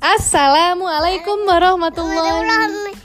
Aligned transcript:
Assalamualaikum 0.00 1.44
warahmatullahi 1.44 2.96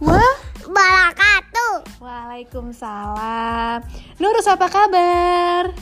Wah, 0.00 0.36
Barakatuh. 0.64 2.00
Waalaikumsalam 2.00 3.84
Nurus 4.16 4.48
apa 4.48 4.64
kabar? 4.72 5.76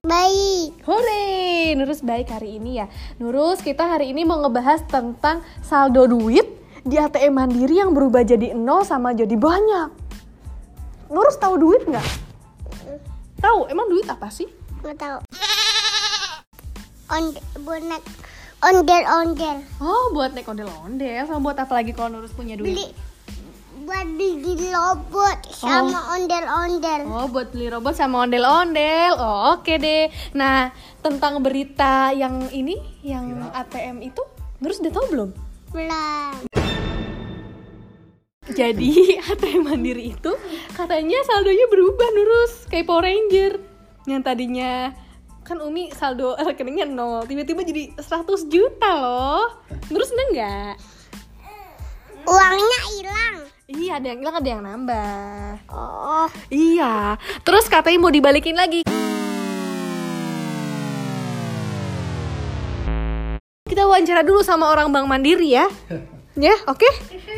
Baik. 0.00 0.80
Hore, 0.88 1.76
Nurus 1.76 2.00
baik 2.00 2.32
hari 2.32 2.56
ini 2.56 2.80
ya 2.80 2.88
Nurus 3.20 3.60
kita 3.60 3.84
hari 3.84 4.16
ini 4.16 4.24
mau 4.24 4.40
ngebahas 4.40 4.88
tentang 4.88 5.44
saldo 5.60 6.08
duit 6.08 6.48
di 6.80 6.96
ATM 6.96 7.44
Mandiri 7.44 7.84
yang 7.84 7.92
berubah 7.92 8.24
jadi 8.24 8.56
nol 8.56 8.88
sama 8.88 9.12
jadi 9.12 9.36
banyak 9.36 9.92
Nurus 11.12 11.36
tahu 11.36 11.60
duit 11.60 11.84
nggak? 11.84 12.08
Tahu, 13.36 13.68
emang 13.68 13.92
duit 13.92 14.08
apa 14.08 14.32
sih? 14.32 14.48
Nggak 14.80 14.96
tahu. 14.96 15.18
On 17.12 17.36
bonek 17.60 18.00
ondel 18.64 19.04
ondel. 19.04 19.56
Oh, 19.76 20.08
buat 20.16 20.32
naik 20.32 20.48
ondel-ondel 20.48 21.28
sama 21.28 21.52
buat 21.52 21.58
apa 21.60 21.72
lagi 21.76 21.92
kalau 21.92 22.16
Nurus 22.16 22.32
punya 22.32 22.56
duit? 22.56 22.72
Beli 22.72 22.88
buat 23.84 24.08
beli 24.16 24.72
robot 24.72 25.38
sama 25.52 26.16
ondel 26.16 26.44
ondel. 26.48 27.00
Oh, 27.04 27.28
buat 27.28 27.52
beli 27.52 27.68
robot 27.68 27.92
sama 27.92 28.24
ondel-ondel. 28.24 29.20
Oh, 29.20 29.60
oke 29.60 29.76
deh. 29.76 30.08
Nah, 30.32 30.72
tentang 31.04 31.44
berita 31.44 32.08
yang 32.16 32.48
ini, 32.48 32.80
yang 33.04 33.52
ATM 33.52 34.00
itu, 34.00 34.24
Nurus 34.64 34.80
udah 34.80 34.92
tahu 34.96 35.06
belum? 35.12 35.30
Belum. 35.76 36.34
Jadi, 38.48 38.90
ATM 39.28 39.68
Mandiri 39.68 40.16
itu 40.16 40.32
katanya 40.72 41.20
saldonya 41.28 41.68
berubah, 41.68 42.08
Nurus. 42.16 42.64
Kayak 42.72 42.88
Power 42.88 43.04
Ranger. 43.04 43.60
Yang 44.08 44.22
tadinya 44.24 44.96
kan 45.44 45.60
Umi 45.60 45.92
saldo 45.92 46.32
rekeningnya 46.48 46.88
nol, 46.88 47.28
tiba-tiba 47.28 47.60
jadi 47.62 47.92
100 48.00 48.48
juta 48.48 48.90
loh. 48.96 49.60
Nurus 49.92 50.08
seneng 50.08 50.28
nggak? 50.32 50.74
Uangnya 52.24 52.80
hilang. 52.96 53.36
Iya, 53.64 53.92
ada 54.00 54.06
yang 54.12 54.18
hilang, 54.24 54.36
ada 54.40 54.48
yang 54.48 54.62
nambah. 54.64 55.52
Oh, 55.68 56.28
Iya, 56.48 57.20
terus 57.44 57.68
katanya 57.68 58.00
mau 58.00 58.12
dibalikin 58.12 58.56
lagi. 58.56 58.84
Kita 63.64 63.84
wawancara 63.84 64.24
dulu 64.24 64.40
sama 64.40 64.72
orang 64.72 64.88
Bank 64.88 65.06
Mandiri 65.06 65.52
ya. 65.52 65.68
Ya, 66.34 66.50
oke? 66.66 66.90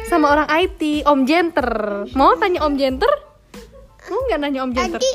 Sama 0.09 0.33
orang 0.33 0.49
IT, 0.57 1.05
Om 1.05 1.29
Jenter. 1.29 1.69
Mau 2.17 2.33
tanya 2.41 2.65
Om 2.65 2.81
Jenter? 2.81 3.13
Mau 4.09 4.25
nggak 4.25 4.41
nanya 4.41 4.65
Om 4.65 4.73
Jenter? 4.73 4.97
tadi 4.97 5.13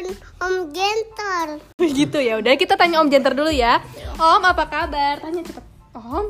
telepon 0.00 0.16
Om 0.40 0.54
Gentor. 0.72 1.48
gitu 1.76 2.18
ya. 2.20 2.40
Udah 2.40 2.56
kita 2.56 2.74
tanya 2.76 3.04
Om 3.04 3.08
Jenter 3.12 3.36
dulu 3.36 3.52
ya. 3.52 3.84
Om, 4.16 4.42
apa 4.42 4.64
kabar? 4.66 5.20
Tanya 5.20 5.42
cepet. 5.44 5.64
Om, 5.92 6.26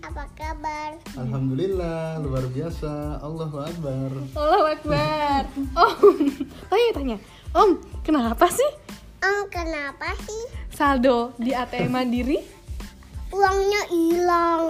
Apa 0.00 0.26
kabar? 0.34 0.90
Alhamdulillah, 1.14 2.18
luar 2.20 2.44
biasa. 2.50 3.22
Allahu 3.22 3.56
Akbar. 3.62 4.10
Allahu 4.34 4.64
Akbar. 4.66 5.42
Om, 5.72 6.16
tanya 6.68 6.90
tanya. 6.92 7.16
Om, 7.50 7.70
kenapa 8.02 8.46
sih 8.50 8.70
Om 9.20 9.46
kenapa 9.50 10.10
sih 10.22 10.42
saldo 10.70 11.30
di 11.36 11.52
ATM 11.52 11.92
Mandiri 11.92 12.38
uangnya 13.30 13.82
hilang? 13.86 14.60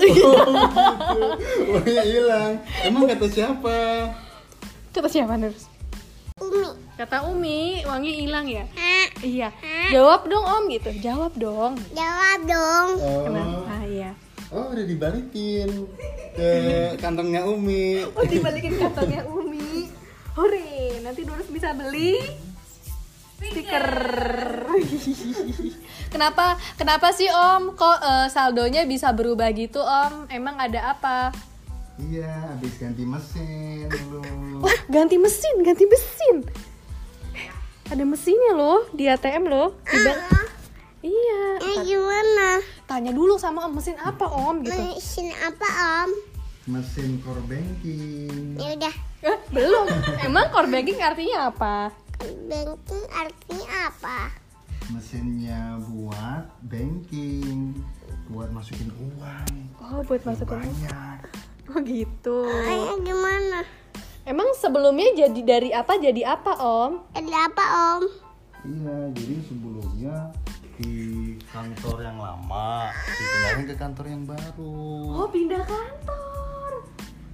Uangnya 1.72 2.04
hilang. 2.04 2.52
Emang 2.84 3.08
kata 3.08 3.26
siapa? 3.30 3.76
Kata 4.92 5.08
siapa 5.08 5.40
Nurus? 5.40 5.64
Kata 7.00 7.24
Umi, 7.32 7.80
uangnya 7.88 8.12
hilang 8.12 8.44
ya? 8.44 8.68
Hah? 8.76 9.08
Iya. 9.24 9.48
Jawab 9.88 10.28
dong 10.28 10.44
Om 10.44 10.64
gitu. 10.68 10.92
Jawab 11.00 11.32
dong. 11.32 11.80
Jawab 11.96 12.40
dong. 12.44 12.88
Oh, 13.00 13.24
Kenapa? 13.24 13.74
Iya. 13.88 14.12
oh 14.52 14.68
udah 14.68 14.84
dibalikin 14.84 15.88
ke 16.36 16.50
kantongnya 17.00 17.48
Umi. 17.48 18.04
Oh 18.04 18.20
dibalikin 18.28 18.76
kantongnya 18.76 19.24
Umi. 19.32 19.88
Hore, 20.36 21.00
nanti 21.00 21.24
Nurus 21.24 21.48
bisa 21.48 21.72
beli 21.72 22.20
stiker. 23.48 23.86
kenapa? 26.12 26.60
Kenapa 26.76 27.16
sih 27.16 27.32
Om? 27.32 27.80
Kok 27.80 27.98
eh, 28.04 28.26
saldonya 28.28 28.84
bisa 28.84 29.08
berubah 29.16 29.48
gitu 29.56 29.80
Om? 29.80 30.28
Emang 30.28 30.60
ada 30.60 30.92
apa? 30.92 31.32
Iya, 31.96 32.28
habis 32.52 32.76
ganti 32.76 33.08
mesin 33.08 33.88
dulu. 33.88 34.20
Wah, 34.68 34.78
ganti 34.92 35.16
mesin, 35.16 35.64
ganti 35.64 35.88
mesin. 35.88 36.44
Ada 37.90 38.06
mesinnya 38.06 38.54
loh 38.54 38.86
di 38.94 39.10
ATM 39.10 39.50
loh. 39.50 39.74
Di 39.82 39.98
bank. 40.06 40.46
Iya. 41.02 41.42
Eh 41.58 41.76
gimana? 41.82 42.62
Tanya 42.86 43.10
dulu 43.10 43.34
sama 43.34 43.66
Om 43.66 43.82
mesin 43.82 43.98
apa 43.98 44.30
Om 44.30 44.62
gitu. 44.62 44.78
Mesin 44.78 45.34
apa 45.42 45.68
Om? 46.06 46.10
Mesin 46.70 47.18
core 47.18 47.42
banking. 47.50 48.54
Ya 48.62 48.78
udah. 48.78 48.94
Eh, 49.26 49.38
belum. 49.50 49.90
Emang 50.22 50.54
core 50.54 50.70
banking 50.70 51.02
artinya 51.02 51.50
apa? 51.50 51.90
Banking 52.46 53.04
artinya 53.10 53.90
apa? 53.90 54.18
Mesinnya 54.94 55.82
buat 55.90 56.46
banking, 56.70 57.74
buat 58.30 58.54
masukin 58.54 58.90
uang. 59.02 59.50
Oh, 59.82 60.02
buat 60.06 60.22
masuk 60.22 60.46
ke 60.46 60.54
Banyak. 60.62 61.18
Oh 61.74 61.78
gitu. 61.82 62.46
Ayah 62.46 62.98
gimana? 63.02 63.62
Emang 64.28 64.52
sebelumnya 64.52 65.16
jadi 65.16 65.40
dari 65.40 65.70
apa 65.72 65.96
jadi 65.96 66.36
apa 66.36 66.52
Om? 66.60 67.16
Ada 67.16 67.38
apa 67.48 67.64
Om? 67.96 68.02
Iya, 68.60 68.96
jadi 69.16 69.34
sebelumnya 69.48 70.16
di 70.76 70.92
kantor 71.48 71.96
yang 72.04 72.18
lama 72.20 72.92
dipindahin 72.92 73.64
ke 73.64 73.74
kantor 73.80 74.04
yang 74.08 74.22
baru. 74.28 74.76
Oh 75.24 75.28
pindah 75.28 75.64
kantor. 75.64 76.70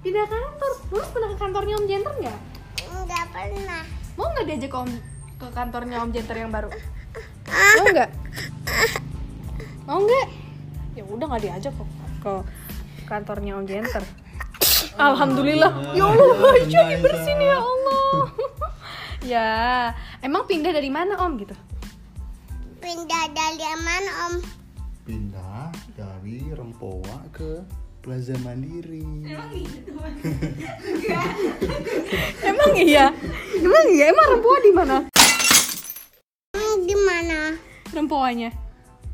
Pindah 0.02 0.26
kantor. 0.30 0.70
Terus 0.86 1.08
pernah 1.10 1.28
ke 1.34 1.36
kantornya 1.42 1.74
Om 1.74 1.86
Jenter 1.90 2.14
nggak? 2.22 2.38
Enggak 2.86 3.24
pernah. 3.34 3.82
Mau 4.14 4.26
nggak 4.30 4.46
diajak 4.46 4.70
ke 4.70 4.78
Om 4.78 4.90
ke 5.36 5.46
kantornya 5.50 5.96
Om 6.06 6.10
Jenter 6.14 6.36
yang 6.38 6.50
baru? 6.54 6.70
Mau 7.50 7.86
nggak? 7.90 8.10
Mau 9.90 9.98
nggak? 10.06 10.28
Ya 10.94 11.02
udah 11.02 11.26
nggak 11.34 11.42
diajak 11.50 11.72
kok 11.74 11.88
ke 12.22 12.34
kantornya 13.10 13.58
Om 13.58 13.66
Jenter. 13.66 14.06
Alhamdulillah. 14.96 15.92
Ya 15.92 16.04
Allah, 16.08 16.56
Aisyah 16.56 16.84
dibersihin 16.96 17.40
ya 17.44 17.56
Allah. 17.60 18.20
ya, 19.32 19.48
emang 20.24 20.48
pindah 20.48 20.72
dari 20.72 20.88
mana 20.88 21.20
Om 21.20 21.32
gitu? 21.36 21.52
Pindah 22.80 23.24
dari 23.36 23.72
mana 23.84 24.10
Om? 24.28 24.34
Pindah 25.04 25.68
dari 25.92 26.48
Rempoa 26.48 27.28
ke 27.28 27.60
Plaza 28.00 28.32
Mandiri. 28.40 29.04
Emang 32.46 32.72
iya? 32.78 33.12
Emang 33.58 33.84
iya? 33.92 34.04
Emang 34.08 34.26
Rempoa 34.32 34.58
di 34.64 34.72
mana? 34.72 34.96
Hmm, 36.56 36.76
gimana? 36.88 37.52
Rempoanya? 37.92 38.48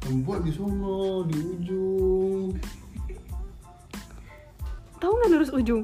Rempoa 0.07 0.39
di 0.47 0.53
sono, 0.55 1.27
di 1.27 1.39
ujung. 1.43 2.55
Tahu 5.03 5.13
nggak 5.19 5.31
lurus 5.35 5.51
ujung? 5.51 5.83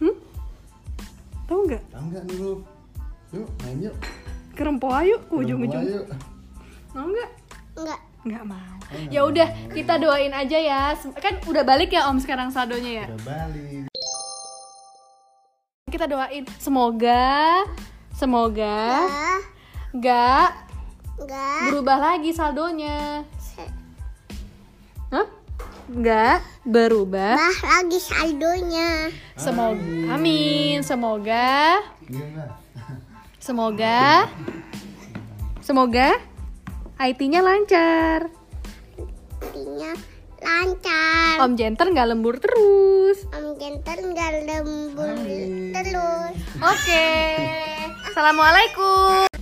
Hmm? 0.00 0.16
Tahu 1.44 1.68
nggak? 1.68 1.82
Tahu 1.92 2.04
nggak 2.08 2.22
nih 2.24 2.36
lu? 2.40 2.52
Yuk, 3.36 3.48
main 3.60 3.76
yuk. 3.84 3.94
Ke 4.56 4.64
Rempoa 4.64 5.04
yuk, 5.04 5.20
ke 5.28 5.34
ujung-ujung. 5.36 5.84
yuk. 5.84 6.08
Mau 6.96 7.04
nggak? 7.12 7.30
Enggak. 7.76 8.00
Nggak 8.24 8.44
mau. 8.48 8.76
Ya 9.12 9.20
udah, 9.28 9.48
kita 9.68 10.00
doain 10.00 10.32
aja 10.32 10.56
ya. 10.56 10.96
Kan 11.20 11.44
udah 11.44 11.60
balik 11.60 11.92
ya 11.92 12.08
Om 12.08 12.16
sekarang 12.24 12.48
saldonya 12.48 13.04
ya. 13.04 13.06
Udah 13.12 13.20
balik. 13.28 13.84
Kita 15.92 16.08
doain 16.08 16.44
semoga 16.56 17.62
semoga 18.16 19.04
nggak 19.92 20.48
enggak. 21.20 21.60
berubah 21.68 21.98
lagi 22.00 22.32
saldonya. 22.32 23.28
Hah? 25.12 25.26
Nggak 25.86 26.42
berubah. 26.66 27.38
Bah 27.38 27.58
lagi 27.62 27.98
saldonya. 28.02 29.14
Semoga 29.38 30.18
amin. 30.18 30.82
Semoga 30.82 31.78
nggak? 32.10 32.50
semoga 33.38 34.26
semoga 35.62 36.18
IT-nya 36.98 37.38
lancar. 37.38 38.26
Artinya 39.38 39.92
lancar. 40.42 41.34
Om 41.46 41.52
Jenter 41.54 41.86
nggak 41.94 42.08
lembur 42.10 42.42
terus. 42.42 43.22
Om 43.30 43.54
Genter 43.54 43.98
enggak 44.02 44.42
lembur 44.42 45.14
terus. 45.70 46.34
Oke. 46.58 47.06
Assalamualaikum. 48.10 49.35